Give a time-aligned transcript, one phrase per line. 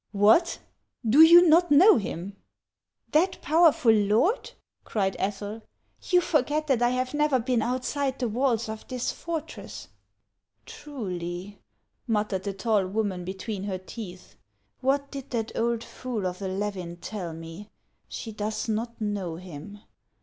[0.29, 0.57] "What!
[1.07, 2.35] do you not know him?""
[3.11, 4.51] That powerful lord!"
[4.83, 5.61] cried Ethel."
[6.09, 9.89] You forget that I have never been outside the walls of this fortress."
[10.65, 11.19] HANS OF ICELAND.
[11.19, 11.59] 375 "Truly,"
[12.07, 14.35] muttered the tall woman between her teeth."
[14.81, 17.69] What did that old fool of a Levin tell me?
[18.07, 19.81] She does not know him.